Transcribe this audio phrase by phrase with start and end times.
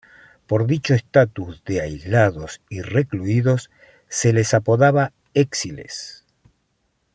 [0.47, 3.69] Por dicho estatus de aislados y recluidos,
[4.07, 6.25] se les apodaba "exiles".